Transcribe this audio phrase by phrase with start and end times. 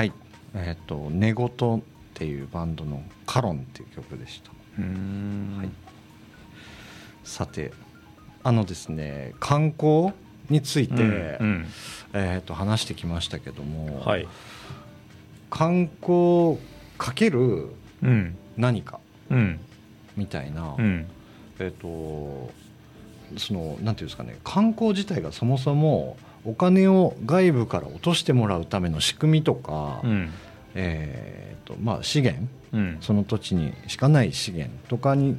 [0.00, 0.12] はい。
[0.54, 1.80] えっ、と寝言っ
[2.14, 4.50] ていうバンドの「カロン」っていう曲でした。
[4.78, 5.56] うん。
[5.58, 5.68] はい。
[7.22, 7.70] さて
[8.42, 10.14] あのですね観光
[10.48, 11.66] について、うん
[12.14, 14.26] えー、と話してきましたけども、はい。
[15.50, 16.56] 観光
[16.96, 17.68] かける
[18.02, 18.38] うん。
[18.56, 19.60] 何かうん。
[20.16, 21.06] みたいな、うん。
[21.58, 22.50] えっ、と
[23.36, 30.30] そのなんていうんですかね観光自体がそもそもお金を外部から落としてもらうための仕組みとか、うん。
[30.74, 32.98] えーとまあ、資源うん。
[33.00, 35.36] その土地にしかない資源とかに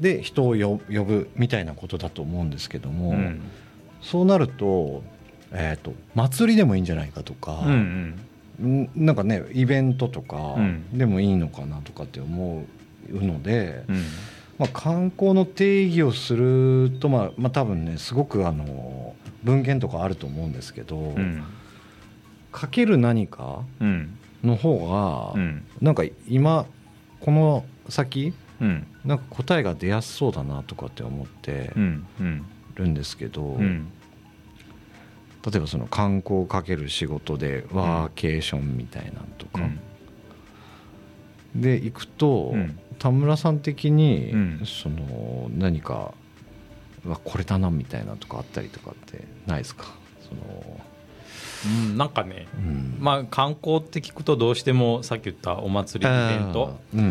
[0.00, 3.42] で人を呼呼ぶみたいなことだと思うんですけども、うん。
[4.02, 5.02] そうなると,、
[5.52, 8.18] えー、と祭りでもいいんじゃないかとか、うん。
[8.62, 10.98] んなんかねイベントとかうん。
[10.98, 12.64] でもいいのかなとかって思
[13.10, 14.04] うので、うん
[14.58, 21.42] まあ、観光の定義をすると、まあまあ、多分ねすごくあの文献とかあると思うんですけど、うん。
[22.52, 24.16] かける何かうん。
[24.44, 25.64] の方が、うん。
[25.80, 26.66] なんか今
[27.20, 28.86] この先うん。
[29.04, 31.72] なんか答えが出やすそうだなとかって思って
[32.74, 33.90] るんですけど、うん。
[35.44, 39.60] 例えばその観光かける仕事でワーケーションみたいなんとか、
[41.54, 42.78] で行くと、うん。
[42.98, 44.62] 田村さん的に、うん。
[44.64, 46.14] その何か
[47.24, 49.84] これだなみたいなとかあったりとかってないですか？
[50.28, 50.80] その、
[51.66, 52.96] うんなんかねうん。
[52.98, 56.78] まあ観光って聞くとどうしてもさっき言ったお祭りイベント。
[56.94, 57.04] うんう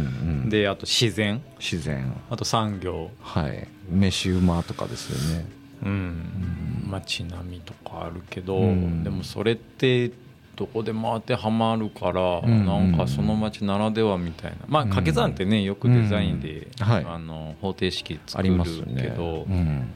[0.45, 1.41] ん、であと自然。
[1.59, 2.14] 自然。
[2.30, 3.11] あと産業。
[3.21, 3.67] はい。
[3.91, 5.45] 飯馬とかですよね。
[5.83, 6.86] うん。
[6.89, 9.03] 街並みとかあるけど、うん。
[9.03, 10.11] でもそれって
[10.56, 14.58] どこでも当てはまるから、うんなんかその街ならではみたいな。
[14.68, 16.86] まあ掛け算ってねよくデザインで、うん。
[16.86, 17.06] はい。
[17.06, 19.02] あの方程式あ作るりますよね。
[19.02, 19.94] けど、うん、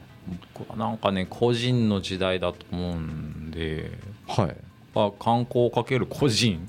[0.54, 3.92] 僕はなんかね個人の時代だと思うんで
[4.26, 4.56] はい。
[4.94, 6.68] まあ観光かける個人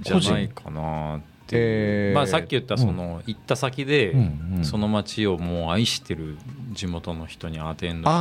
[0.00, 4.14] じゃないかなってまあ、さっき言ったその行った先で、
[4.62, 6.36] その街をもう愛してる
[6.72, 8.14] 地元の人にアテンドし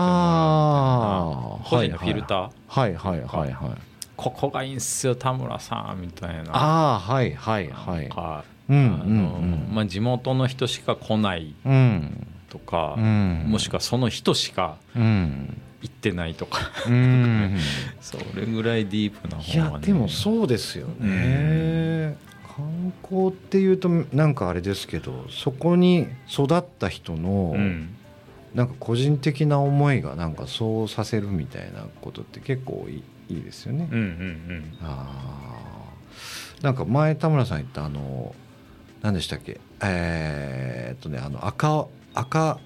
[1.63, 3.88] て個人のフィルター、はいはいはいはい
[4.19, 6.51] ここがいいんすよ田村さんみたいな。
[6.51, 8.01] ああはいはいはい。
[8.01, 11.55] なんかうんまあ、地元の人しか来ない
[12.49, 13.45] とか、うん。
[13.47, 15.57] もしくはその人しかうん。
[15.81, 16.69] 行ってないとか。
[16.85, 17.57] うん。
[18.01, 19.73] それぐらいディープない方がね。
[19.75, 22.17] やでもそうですよね、
[22.57, 27.95] 観光っていうとなんかあれですけどそこに育った人のうん。
[28.53, 33.87] なんか個人的な思いがなんかそうさせるみたいなことって結構いいいいですよね。
[33.91, 36.63] うんうんあー。
[36.63, 38.35] なんか前田村さん言ったあの
[39.01, 39.61] 何でしたっけ？
[39.81, 42.59] えーっとねあの赤赤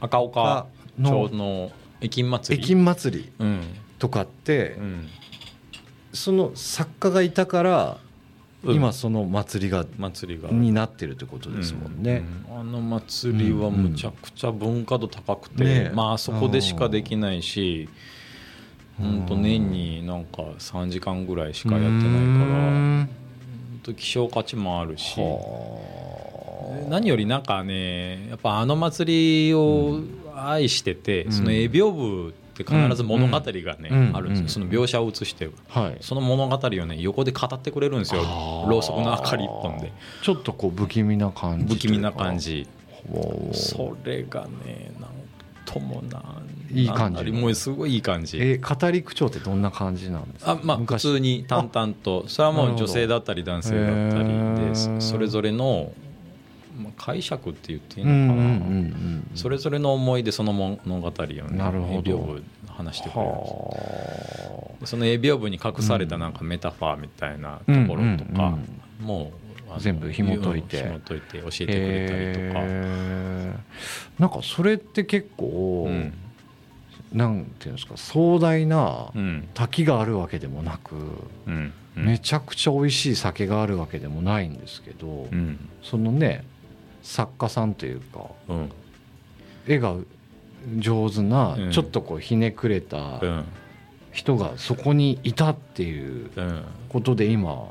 [0.00, 0.66] 赤岡
[0.98, 2.62] 町のの駅祭り？
[2.62, 3.62] 駅祭りうん。
[3.98, 5.08] とかって、うん。
[6.12, 7.98] その作家がいたから、
[8.64, 8.74] うん。
[8.74, 10.50] 今その祭りが祭りが。
[10.50, 12.24] になってるってことですもんね。
[12.50, 12.60] うん。
[12.60, 15.94] あの祭りはむちゃくちゃ文化度高くて、ねえ。
[15.94, 17.88] まああそこでしかできないし
[18.98, 23.08] 本当年になんか3時間ぐらいしかやってないから本
[23.82, 26.88] 当希少価値もあるしはあ。
[26.88, 30.00] 何よりなんかねやっぱあの祭りを
[30.34, 31.32] 愛してて、うん。
[31.32, 34.16] その絵屏風って必ず物語がね、うん。
[34.16, 34.48] あるんですよ、うん。
[34.48, 35.98] その描写を映してはい。
[36.00, 38.22] その物語をね横で語ってくれるんですよ。
[38.68, 39.92] ろうそくの明かり一本で。
[40.22, 42.66] ちょっとこう不気味な感じ不気味な感じ。
[43.52, 45.10] それがねなん
[45.64, 46.22] ともな
[46.72, 48.38] いい感じもうすごいいい感じ。
[48.40, 50.52] え語り口調ってどんな感じなんですか？
[50.52, 52.24] あまあ普昔通に淡々と。
[52.28, 54.28] それはもう女性だったり男性だったり
[54.96, 55.92] でそれぞれの
[56.76, 62.12] まあ解釈って言っていいうんのかな、うんうんうんそれぞれの思いでその物語をねなるほど。
[62.12, 63.30] 絵屏風話してくれる
[64.84, 68.56] その絵屏風に隠されたなんかメタファーみたいなところとか
[69.00, 69.30] も
[69.76, 70.82] う全部紐解いて。
[70.82, 74.20] 紐解いて教えてあくれたりとか、へー。
[74.20, 76.12] なんかそれって結構、うん
[77.12, 79.48] なんていうんですか壮大なうん。
[79.54, 80.94] 滝があるわけでもなく、
[81.46, 81.72] うん。
[81.96, 82.04] うん。
[82.06, 85.68] めちゃくちゃ美味しい酒があるわけでもないんですけど、うん。
[85.82, 86.44] そのね
[87.02, 88.70] 作家さんというかうん。
[89.66, 89.94] 絵が
[90.78, 91.70] 上手な、うん。
[91.72, 93.44] ちょっとこうひねくれたうん。
[94.12, 96.64] 人がそこにいたっていううん。
[96.88, 97.68] ことで今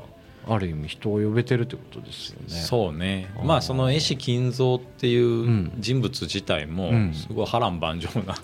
[0.48, 2.48] ある意味人を呼べてるってことですよね。
[2.48, 3.32] そうね。
[3.44, 7.14] まあその絵師金蔵っていう人物自体もうん。
[7.14, 8.34] すごい波乱万丈な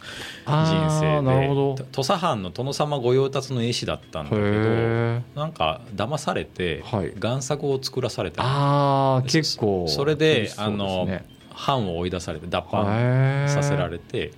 [0.46, 0.64] あ
[0.98, 1.74] 人ーなるほど。
[1.76, 7.12] 生で土佐藩の殿様御用達の絵師だったんだけどへなんか騙されてはい。
[7.14, 8.42] 贋作を作らされた。
[8.42, 11.24] のあー結構それで厳しそうですね。
[11.52, 14.30] 藩を追い出されて脱藩させられて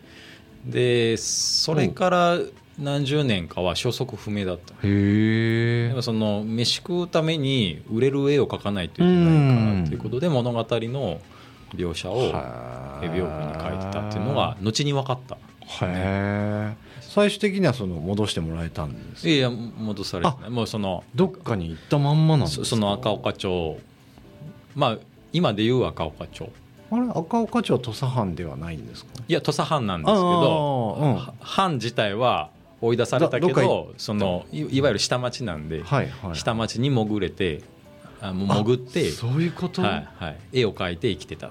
[0.65, 2.39] でそれから
[2.81, 4.73] 何十年かは消息不明だった。
[4.75, 11.21] へえでもその飯食うために売れる絵を描かないといけないからということで物語の
[11.75, 12.31] 描写を絵屏
[13.01, 15.37] 風に描いてたっていうのが後に分かった。
[15.37, 15.39] へ
[15.83, 20.51] え最終的にはその戻してもらえたんですいや戻されてない。
[20.51, 22.65] もうそのどっかに行ったまんまなんですか？
[22.65, 23.79] そその赤岡町。
[24.75, 24.99] まあ
[25.33, 26.49] 今でいう赤岡町。
[26.91, 27.09] あれ？
[27.09, 29.11] 赤岡町は土佐藩ではないんですか？
[29.29, 31.15] いや土佐藩なんですけど、うん。
[31.17, 32.51] は藩自体は
[32.81, 36.37] 追い出されたけだどそのいいわゆる下町なんで、はいはい。
[36.37, 37.63] 下町に潜れて
[38.21, 41.49] あもう潜ってあそういうこと、はいはい、絵を描いて生きてた。
[41.49, 41.51] へ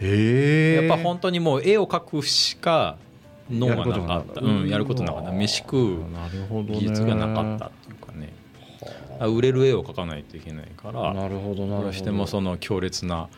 [0.00, 0.86] え。
[0.86, 2.96] やっぱ本当にもう絵を描くしか
[3.50, 4.40] 脳がなかった。
[4.40, 5.32] うんやることなかった。
[5.32, 6.78] 飯食うなるほどね。
[6.78, 8.32] 技術がなかったっていうかね。
[9.18, 9.26] あ。
[9.26, 11.88] 売れる絵を描かないといけないからなるほどなど。
[11.88, 13.28] うしてもその強烈な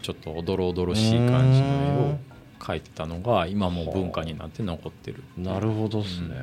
[0.00, 2.31] ちょっとおどろおどろしい感じの絵を
[2.62, 5.24] 描いてたのが今もう文化になって残ってる。
[5.36, 6.36] なるほどっすね、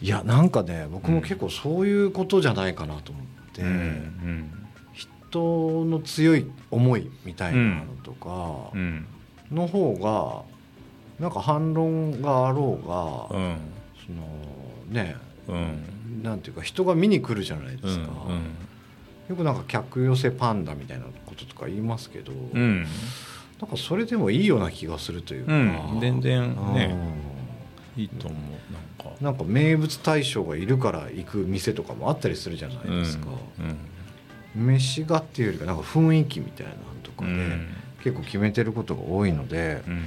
[0.00, 4.52] いやなんかね僕も結構そういうことじゃないかなと思って、うん
[4.94, 9.06] 人の強い思いみたいなのとかうん。
[9.50, 10.42] の方が
[11.20, 13.56] なんか反論があろうが、うん。
[14.06, 14.22] その
[14.88, 15.16] ね
[15.48, 16.22] うん。
[16.22, 18.54] なんていうか人が見に来るじゃないですか、うん。
[19.28, 22.86] よくなんか客寄せパンダみたいなこととか言いますけど、うん
[23.60, 26.98] なんかそれでもいいような気がするというか、うん全然ね
[27.96, 28.02] うん。
[28.02, 29.16] いいと思うなんか。
[29.20, 33.76] なんか名物大将がいるから行く店とかもあったりするじゃないですか、うん
[34.54, 37.66] 飯がっていうよりかなんか雰囲気みたいなのとかで、うん。
[38.02, 40.04] 結構決めてることが多いのでう、ん。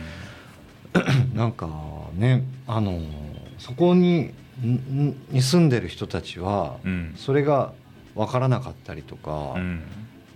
[1.38, 1.69] なんか
[2.16, 3.00] ねあの
[3.60, 4.31] そこに
[4.66, 7.13] んに住んでる人たちは、うん。
[7.16, 7.74] それが
[8.16, 9.84] 分からなかったりとか、いうん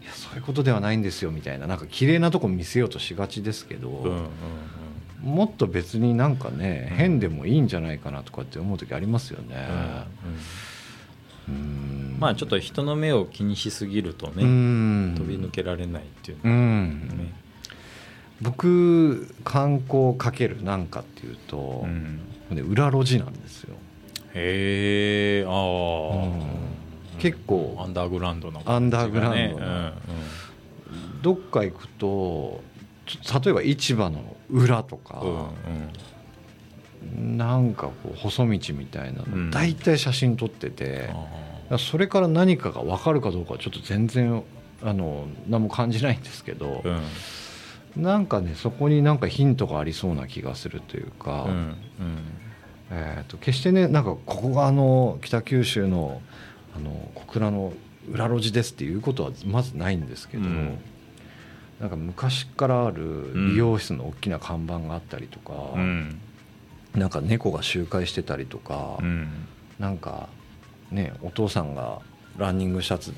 [0.05, 4.27] やそういうことではないんですよみたいななんか綺麗なとこ見せようとしがちですけど、うんうん
[5.23, 6.97] もっと別になんかね、うん。
[6.97, 9.55] 変でもいいんじゃないかなとかって思う時ありますよね。
[11.47, 15.15] うんうんまあちょっと人の目を気にしすぎるとうねん。
[15.17, 17.07] 飛び抜けられないっていううのん。
[17.07, 17.33] ね。
[18.41, 22.19] 僕観光かけるなんかっていうとう、ん。
[22.51, 23.75] ね裏路地なんですよ。
[24.33, 26.41] へえああうん
[27.19, 27.77] 結構。
[27.79, 28.61] アンダーグラウンドの。
[28.65, 29.55] アンダーグラウン
[31.21, 32.61] ドどっか行くと
[33.43, 35.51] 例えば市場の裏とか、
[37.17, 39.45] なんかこう細道みたいなうん。
[39.47, 41.13] の大体写真撮ってて、
[41.77, 44.43] それから何かが分かるかどうかはちょっと全然
[44.81, 48.03] あの何も感じないんですけどう、ん。
[48.03, 51.75] なんかねそこになんかヒントがありそうな気がするというか、うん。
[52.91, 56.21] えー、と決してねなんかここがあの北九州の
[56.75, 57.73] あの小倉の
[58.09, 60.79] 裏路地ですっていうことはまずないんですけど、うん。
[61.79, 66.19] なんか昔からある美容室の大きな看板があったりとか、うん。
[66.95, 69.29] なんか猫が集会してたりとか、うん。
[69.79, 70.29] なんか
[70.91, 71.99] ねお父さんが
[72.37, 73.13] ランニングシャツ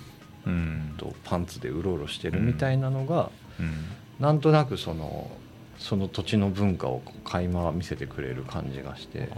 [0.45, 0.93] うん。
[0.97, 3.85] とパンツでうろうろしてるみたいなのが、うん。
[4.19, 5.29] なんとなくその
[5.77, 9.29] その土地の文化を垣間見せてくれる感じがして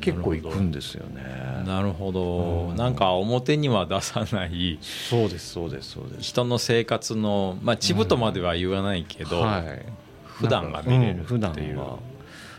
[0.00, 1.22] 結構行くんでですよね。
[1.66, 2.68] なるほど。
[2.70, 2.76] うん。
[2.76, 4.78] なんか表には出さない。
[4.80, 6.22] そうですそうですそうです。
[6.22, 9.86] 人の生活のまあ地部とまでは言わないけどはい、
[10.24, 11.98] 普段が見れるっていうは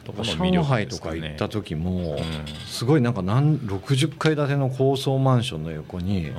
[0.03, 2.17] ところの魅上海とか行った時も、うん
[2.65, 6.31] すごいなんか何60階建ての高層マンションの横に、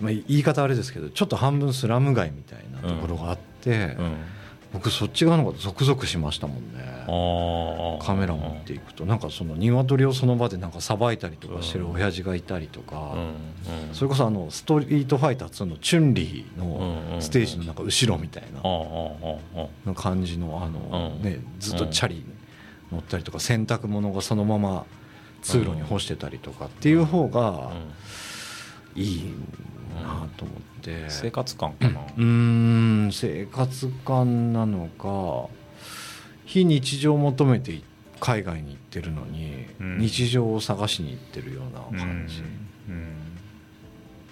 [0.00, 4.16] まあ、言い方あれですけどちょっと半分スラム街みたいなところがあって、うんうん
[4.72, 6.80] 僕そっち側の方がゾクゾクしましたもんね。
[8.02, 9.04] カメラ持っていくと。
[9.04, 13.20] なんかその鶏をその場でなんかさばいたりとかしてる親父がいたりとか、うん
[13.88, 13.94] うん。
[13.94, 18.62] それこそあのストリートファイター2のチュンリーのステージのなんか後ろみたいな。
[19.94, 21.22] 感じのあの、うん。
[21.22, 22.24] ね、ずっとチャリ
[22.92, 24.86] 乗ったりとか洗濯物がそのまま
[25.42, 27.72] 通路に干してたりとかっていう方が
[28.94, 29.34] いい
[29.94, 31.04] なと思って。
[31.08, 32.00] 生活感かな？
[32.00, 32.24] うー
[33.08, 33.10] ん。
[33.12, 35.52] 生活感なのか。
[36.46, 37.80] 非日常を求めて
[38.18, 39.98] 海外に行ってるのにうん。
[39.98, 42.42] 日常を探しに行ってるような感じ。
[42.88, 43.14] うん。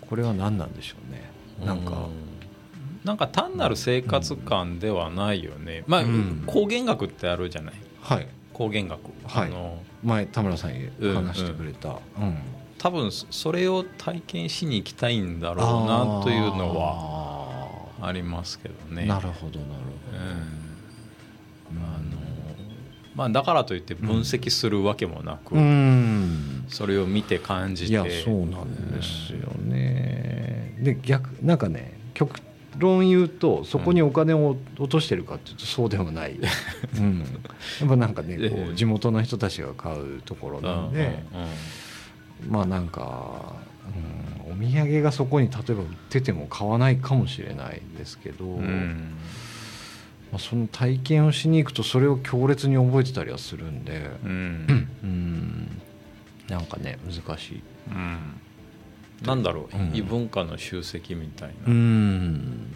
[0.09, 1.31] これは何なんでしょうね。
[1.65, 1.93] なんか。
[1.93, 2.11] うん。
[3.05, 6.43] なんか単なる生活感ではないよね、まあ、うん。
[6.47, 7.75] 光源学ってあるじゃない？
[8.01, 8.27] はい。
[8.53, 9.49] 光源学、はい。
[9.49, 9.83] あの。
[10.03, 11.15] 前田村さんうん。
[11.15, 12.01] 話してくれた。
[12.19, 12.37] うん
[12.79, 17.29] 多分それを体験しに行きたいんだろうなというのは
[17.99, 19.07] はありますけどね。
[19.07, 19.83] なるほどなる
[21.73, 21.83] うん。
[21.83, 22.19] あの
[23.15, 26.65] まあ、だからといって分析するわけもなく、ほどうん。
[26.69, 27.91] それを見て感じて。
[27.91, 30.77] いやそうなんですよね。
[30.81, 32.37] で逆なんかね極
[32.79, 36.39] 論言うとそこにお金を落としてるかっていうとそうでもない、
[36.97, 37.19] うん、
[37.81, 41.25] やっぱなんかねこう地元の人たちが買うところなんで、
[42.47, 43.57] まあなんか、
[44.47, 49.17] うん、お土産がそこに例えば売ってても買わないかもしれないですけど、うん。
[50.31, 54.89] まあ、その体験をしに行くとそれを強烈に覚えてたりはするんで、うん。
[55.03, 55.83] うん、
[56.49, 57.63] なんかね難しい。
[57.91, 58.41] うん。
[59.23, 59.91] なんだろう、うん。
[59.95, 62.75] 異文化の集積みたいな、うん。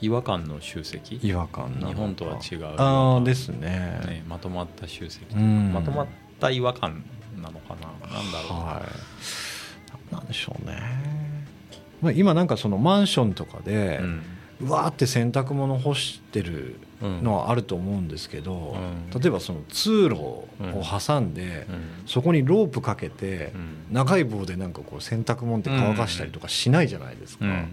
[0.00, 2.66] 違和感の集積、違和感日本とは違う。
[2.76, 4.00] ああですね。
[4.06, 5.72] ね、まとまった集積、うん。
[5.72, 6.06] まとまっ
[6.40, 7.04] た違和感
[7.42, 7.88] なのかな。
[8.08, 8.82] なんだろう、は
[10.10, 10.14] い。
[10.14, 10.78] なんでしょうね、
[12.00, 14.22] まあ、今なんかそのマンションとかで、うん。
[14.60, 17.24] うわーって洗濯物干してるうん。
[17.24, 18.76] のはあると思うんですけど、
[19.12, 19.20] うん。
[19.20, 21.66] 例えばその通路を挟んで、
[22.06, 23.94] そこにロープかけて、うん。
[23.94, 27.68] 長い棒でなんかこう洗濯物って乾かしたりとかしないじゃないですか、うんうん。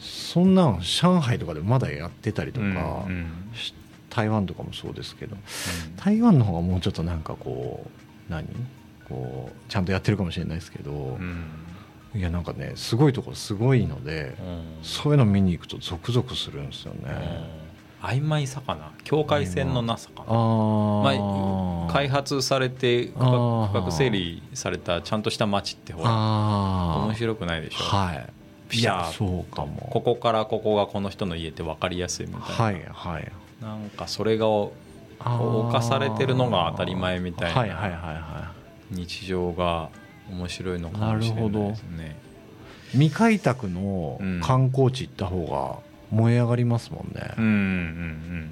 [0.00, 3.06] そんなん上海とかでまだやってたりとか、
[4.10, 5.36] 台湾とかもそうですけど
[5.96, 7.90] 台湾の方がもうちょっとなんかこう
[8.28, 8.46] 何？
[9.08, 11.44] こうちゃんとやってるかもしれないですけど、うん。
[12.14, 14.64] いやなんかねすごいところすごいので、うん。
[14.82, 17.00] そういうの見に行くとゾクゾクするんですよね。
[18.02, 18.08] うん。
[18.08, 18.92] 曖昧さかな？
[19.04, 20.26] 境界線のなさかな？
[20.28, 21.02] あー。
[21.02, 28.16] まあ、開発されて区画整理されたちゃんとした街ってほら面白くないでしょ、はい。
[28.16, 28.20] い
[28.68, 29.88] ピシャーやそうかも。
[29.92, 33.32] ここからここがこの人の家って分かりやすいみたいな、はいはい。
[33.62, 34.46] なんかそれが
[35.20, 38.52] あー犯されてるのが当たり前みたいな
[38.90, 39.90] 日常が
[40.30, 42.16] 面白いのかもしれないですね。
[42.92, 45.78] い未開拓の観光地行った方が
[46.10, 48.50] 燃え上がりますもんね、うんうん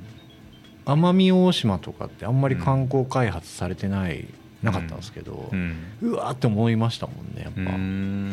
[0.86, 4.26] 奄美大島とかってあんまり観光開発されてない、
[4.62, 8.32] なかったんですけどう、んうわーって思いましたもんねやっうんうぱ、ん。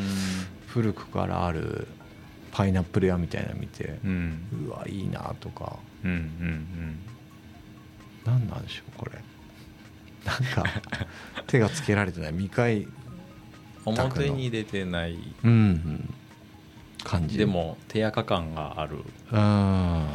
[0.67, 1.87] 古くからある
[2.51, 4.67] パイナップル屋みたいなの見てう、ん。
[4.67, 5.77] うわいいなとか。
[6.03, 6.99] うんうん
[8.25, 9.11] 何なんでしょうこれ。
[10.25, 10.63] なんか
[11.47, 12.31] 手がつけられてない。
[12.31, 12.87] 未開
[13.85, 16.13] 表に出てないうんうん。
[17.03, 17.37] 感じ。
[17.37, 18.97] でも手垢感がある。
[19.31, 20.07] うん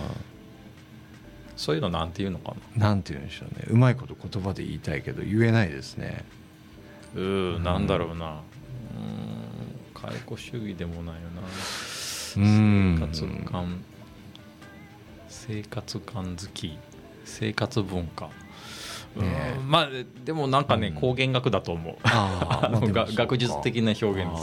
[1.56, 2.94] そういうのなんていうのかな？
[2.94, 3.64] んて言うんでしょうね。
[3.68, 6.24] うまいこと言葉で言いたいけど言えないですね。
[7.14, 8.26] なうーなんだろうな。
[8.26, 9.40] うーん
[9.94, 11.42] 解雇主義でもないよな。
[12.36, 12.96] うん。
[13.12, 13.78] 生活感
[15.28, 16.78] 生活感好き
[17.26, 18.30] 生活文化。
[19.16, 19.88] うねまあ
[20.24, 20.94] でもなんかねうん。
[20.94, 21.96] 光源学だと思う。
[23.14, 24.36] 学術的な表現で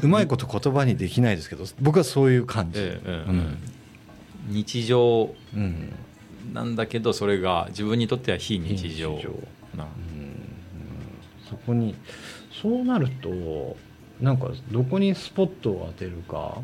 [0.00, 0.04] す。
[0.04, 3.58] うまいこと言葉にできないですけど僕はそういう感じ、ええええうん。
[4.48, 5.34] 日常。
[5.54, 5.92] うん。
[6.54, 9.16] なんだけどそれが自分にとっては非日常。
[9.16, 9.30] 非日常。
[9.76, 9.86] な。
[11.48, 11.96] そこに
[12.62, 13.76] そうなると
[14.20, 16.58] なんかどこにスポットを当てるか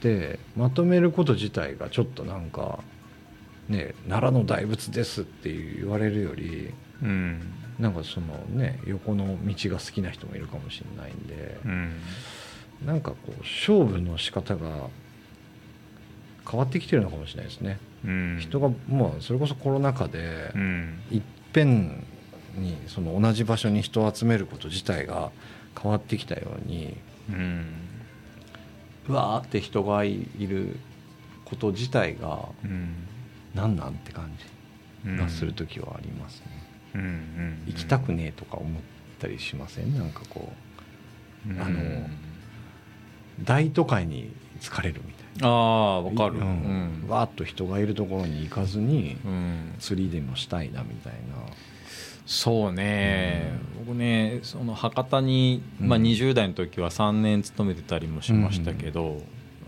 [0.00, 2.78] でまとめること自体がちょっとなんか
[3.68, 7.40] ね奈良の大仏ですって言われるよりうん。
[7.78, 11.92] なんかそのね横の道が好きな人もいるかもしれないんでう、ん。
[12.86, 14.88] なんかこう勝負の仕方が
[16.50, 18.38] 変わってきてるのかもしれないですね、うん。
[18.40, 21.00] 人がもうそれこそコロナ禍でうん。
[21.10, 22.04] いっぺん
[22.56, 25.30] にその同じ場所に人を集めること自体が
[25.80, 26.96] 変わってきたように
[27.28, 27.66] うん。
[29.08, 30.78] うわーって人がいる
[31.44, 32.94] こと自体がうん
[33.56, 33.88] 何なん？
[33.88, 34.28] って感う
[35.10, 36.46] んじがする時はありますね、
[36.94, 37.00] うん。
[37.00, 37.62] うん。
[37.66, 38.82] 行きたくねえとか思っ
[39.18, 39.96] たりしません？
[39.98, 40.52] なんかこ
[41.48, 42.08] うあの
[43.42, 46.36] 大都会に疲れるみたいああわなかる。
[46.36, 47.04] ううん。
[47.04, 49.74] んわーっと人がいるところに行かずにうん。
[49.78, 51.18] 釣りでもしたいなみたいな。
[52.24, 55.88] そうね、僕ねその博多に、うん。
[55.88, 59.20] まあ、20代の時は3年勤めてたりもしましたけど、なん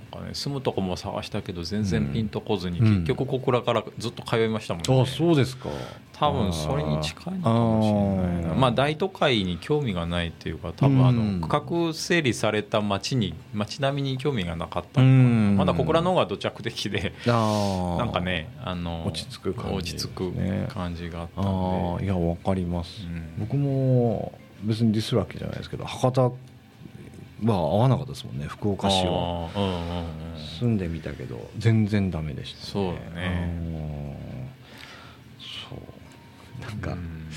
[0.09, 3.01] かね、住むとこも探したけど全然ピンとこずに、うん。
[3.05, 5.69] 結局小倉からずっと通いましたもんね、あそうですか。
[6.13, 8.55] 多分それに近いのかもしれないな。
[8.55, 11.41] まあ大都会に興味がないっていうか多分あうん。
[11.41, 20.33] の区画整理された街に街並みに興味がなかったまだ小倉の方が土着的でなんかねあの落ち着く感じ落ち着く
[20.69, 22.03] 感じがあったあんで。
[22.03, 23.35] あいやわかります、うん。
[23.39, 24.33] 僕も
[24.65, 26.33] 別にディスるわけじゃないですけど博多
[27.47, 29.49] は合わなかったですもんね福岡市は。
[29.55, 30.07] うんうんうん。
[30.61, 34.19] 住んでみたけど全然ダメでしたそうだね
[35.39, 36.61] そう。
[36.61, 37.29] なんか、うん。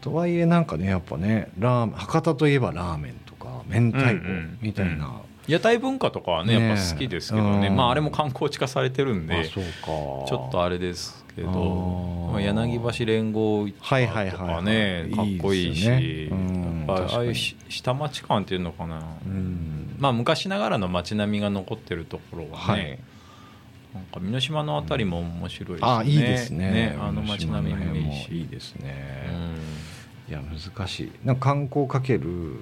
[0.00, 7.68] とはいえなんかねやっぱねラーメン博多といえばラーメンとか明太子うんうんみたいな、屋台文化とかはねねやっぱ好きですけどね。
[7.68, 9.70] うんまああれも観光地化されてるんであそうか。
[9.82, 19.02] ちょっとあれですけど柳橋連合とはいはいはいかねかっこいいしうんやっぱああいう下町感っていうのかな。
[19.26, 19.94] うん。
[19.98, 22.98] まあ昔ながらの街並みが残ってるところはね、はい。
[23.94, 26.96] なんか美濃島のあたりも面白いですね、あいいですね。
[26.98, 28.38] あの街並みもいいし。
[28.38, 29.28] いいですね、
[30.28, 30.32] うん。
[30.32, 31.12] いや難しい。
[31.24, 32.56] なんか観光かける。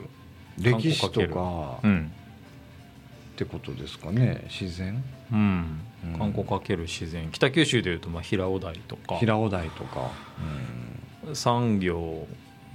[0.58, 2.10] 歴史とかうん。
[3.34, 5.04] ってことですかね自然？
[5.32, 5.80] うん。
[6.04, 6.18] うん。
[6.18, 7.30] 観光かける自然。
[7.30, 9.16] 北九州でいうとまあ平尾台とか。
[9.16, 10.10] 平尾台とか、
[11.34, 12.26] 産業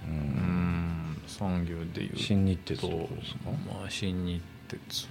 [0.07, 0.13] うん。
[0.13, 0.17] ううん。
[0.17, 1.21] ん。
[1.27, 2.93] 産業でいうと新日鉄とで
[3.25, 3.51] すか？
[3.51, 5.07] まあ新日鉄。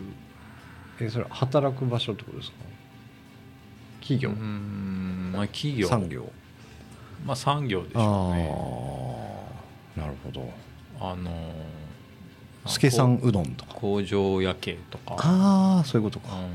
[1.00, 2.56] えそれ働く場所ってことですか？
[4.00, 5.32] 企業、うん。
[5.32, 5.88] まあ企業。
[5.88, 6.30] 産業
[7.24, 8.50] まあ産業でしょうあね。
[9.96, 10.50] あなるほど。
[11.00, 11.30] あの
[12.66, 13.74] 助さんうどんとか。
[13.74, 15.14] 工場夜景とか。
[15.18, 16.50] ああそういうことか、うん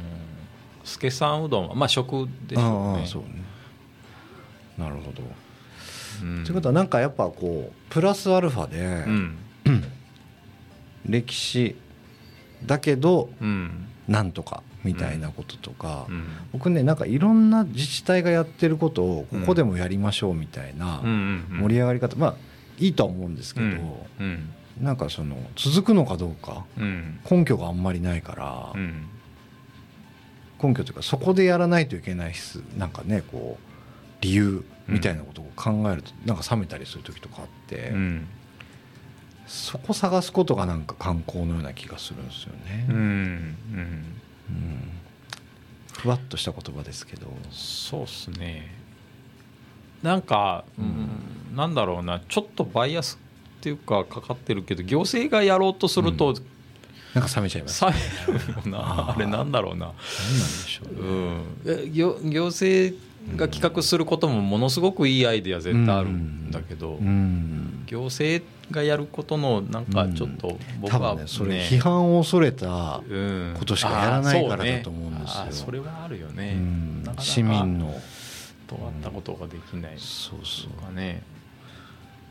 [0.85, 3.43] 助さんうどんはまあ食でしょうねうね。
[4.77, 5.23] なるほど、
[6.23, 6.43] うん。
[6.43, 9.37] ということはなんかやっぱこうプラスアルファでうん。
[11.07, 11.75] 歴史
[12.65, 13.87] だけどうん。
[14.07, 16.27] なんとかみたいなこととか、うん。
[16.53, 22.35] 僕ねなんかいろんな自治体がやってることをここでもやりましょうみたいな盛り上がり方まあ
[22.77, 23.65] いいとは思うんですけど、
[24.19, 24.49] うん。
[24.79, 27.19] なんかその続くのかどうかうん。
[27.29, 29.07] 根拠があんまりないから、うん
[30.61, 38.27] 根拠というかそこでやらないといけないしなんかねこう理由みたいなことを考えるとなんか冷めたりする時とかあって、うん。
[39.47, 42.87] そこ探すことがなんか観光のような気がするんですよね。
[42.89, 42.99] うんうん。
[42.99, 44.89] うん。
[45.93, 47.27] ふわっとした言葉ですけど。
[47.51, 48.71] そうっすね。
[50.01, 51.55] なんか、うん。
[51.55, 52.21] なんだろうな。
[52.27, 53.19] ちょっとバイアス
[53.59, 56.35] っていうかかかってるけど行政がやろうとすると、
[57.15, 57.77] なんか冷めちゃいます。
[57.77, 57.91] さ
[58.27, 59.15] えるよな。
[59.15, 60.99] あれなんだろうな、何なんでしょうね。
[60.99, 62.95] うん、え行行政
[63.35, 67.83] が企画することもものすごくいいアイデア絶対あるんだけど、うん。
[67.87, 73.55] 行政がやることのなんかちょっと僕はねそれ批判を恐れた、うん。
[73.57, 75.45] ことしかやらないからだと思うんですよ。
[75.51, 76.99] それはあるよね、うん。
[77.03, 77.99] なかなか市民の。
[78.67, 81.21] 尖ったことができないそうそうとかね、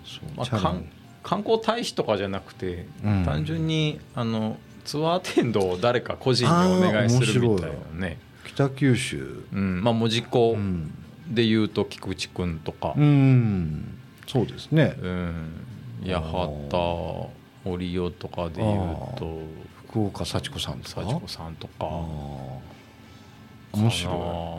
[0.04, 0.84] そうまあ、観
[1.22, 3.24] 観光大使とかじゃなくて、うん。
[3.24, 9.44] 単純にあのツアーテンドを誰か個人にお願いするみたいなね、北九州。
[9.52, 9.82] うん。
[9.82, 10.92] まあ、門司港うん、
[11.28, 14.96] でいうと菊池君とか、うん、そうですね。
[15.00, 15.52] うん、
[16.06, 17.28] 八幡
[17.64, 18.68] 織代とかでいう
[19.16, 19.40] と。
[19.88, 21.02] 福岡幸子さんとか？
[21.02, 23.80] 幸子さんとあかー。
[23.80, 24.10] 面白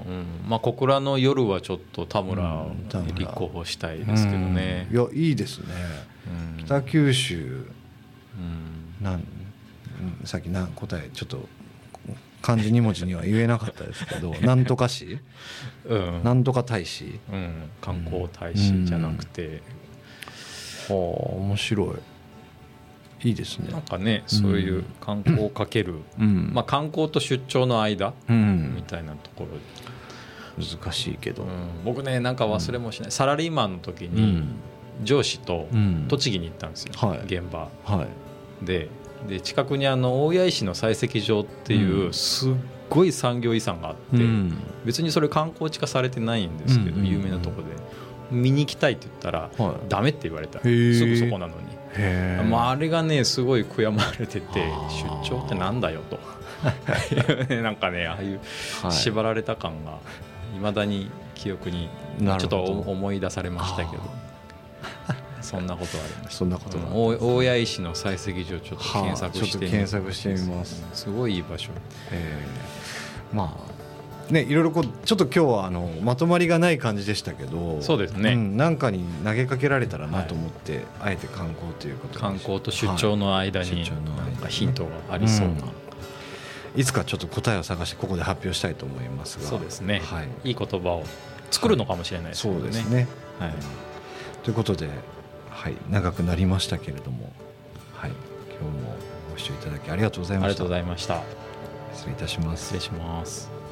[0.08, 0.26] い、うん。
[0.48, 2.68] まあ、小倉の夜はちょっと田村
[3.06, 4.88] に立候補したいいですけどね。
[4.90, 4.96] うん。
[4.96, 5.66] いやいいですね。
[6.58, 6.66] うん。
[6.66, 7.68] 北九州。
[8.38, 9.04] うん。
[9.04, 9.28] なん
[10.26, 11.48] さっきな答えちょっと
[12.42, 15.20] 漢字2文字には言えなかったですけど なんとか市
[15.86, 16.22] うん。
[16.24, 17.20] なんとか大使？
[17.32, 19.62] うん、観光大使じゃなくて、
[20.88, 21.96] はあ面白
[23.24, 23.28] い。
[23.30, 23.72] いいですね。
[23.72, 26.52] なんかねそういう観光をかける、うん。
[26.54, 28.74] まあ、観光と出張の間うん。
[28.76, 29.58] みたいなところ。
[30.64, 31.44] で、難しいけど。
[31.44, 31.50] うん。
[31.84, 34.56] 僕ねなんか忘れもしない、サラリーマンの時うにん。
[35.04, 36.06] 上司とうん。
[36.08, 37.20] 栃木に行ったんですよ、はい。
[37.26, 37.70] 現場。
[37.84, 38.06] は
[38.62, 38.66] い。
[38.66, 38.90] で
[39.28, 42.14] で近くにあの大谷石の採石場っていううん。
[42.14, 42.54] すっ
[42.90, 44.58] ごい産業遺産があって、うん。
[44.86, 47.08] 別にそれ観光地化されてないんですけど、うん。
[47.08, 47.68] 有名なとこで。
[48.32, 49.90] 見に行きたいって言ったら、はい。
[49.90, 50.60] ダメって言われた。
[50.60, 51.10] すー。
[51.10, 54.60] ぐそこなのに、まあ、あれがねすごい悔やまれてて
[55.24, 56.20] 出張ってなんだよと。
[57.62, 58.40] なんかねああいう
[58.82, 58.92] はい。
[58.92, 60.00] 縛られた感が
[60.56, 64.04] いまだに記憶にちょっと思い出されましたけど
[65.46, 66.32] そんなことはありました。
[66.32, 70.84] そんなこと大大谷石の採石場ちょっと検索してはあ検索してみます。
[70.94, 71.72] すごいいい場所。
[72.12, 72.86] えー
[73.36, 73.76] まあ
[74.32, 78.34] ねいろいろこうちょっと今日はあのまとまりがない感じでしたけどそうですね。
[78.34, 82.20] んなんかに投げかけられたらなと思って、あえて観光ということで。
[82.20, 83.90] 観光と出張の間にはい。
[83.92, 85.56] なんかヒントがありそうな、
[86.76, 89.46] いつかちょっと答えを探してここで発表したいと思いますが。
[89.46, 91.04] そうですね、はい、い、い言葉を
[91.52, 93.08] 作るのかもしれないですそうけどですね、
[93.40, 93.54] はい。
[94.44, 94.90] ということで、
[95.66, 97.34] はい、長くなりましたけれども、
[97.96, 98.12] はい、
[98.62, 98.96] 今日も
[99.32, 100.46] ご視聴いただきありがとうございました。
[100.46, 101.24] ありがとうございました。
[101.96, 102.66] 失礼いたします。
[102.66, 103.65] 失礼します